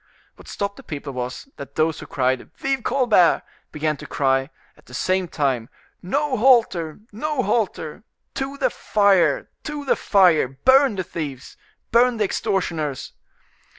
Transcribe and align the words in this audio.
What 0.35 0.47
stopped 0.47 0.77
the 0.77 0.83
people 0.83 1.13
was, 1.13 1.47
that 1.57 1.75
those 1.75 1.99
who 1.99 2.07
cried 2.07 2.49
"Vive 2.57 2.83
Colbert!" 2.83 3.43
began 3.71 3.97
to 3.97 4.07
cry, 4.07 4.49
at 4.75 4.87
the 4.87 4.95
same 4.95 5.27
time, 5.27 5.69
"No 6.01 6.37
halter! 6.37 7.01
no 7.11 7.43
halter! 7.43 8.03
to 8.33 8.57
the 8.57 8.71
fire! 8.71 9.51
to 9.63 9.85
the 9.85 9.95
fire! 9.95 10.47
burn 10.47 10.95
the 10.95 11.03
thieves! 11.03 11.55
burn 11.91 12.17
the 12.17 12.23
extortioners!" 12.23 13.13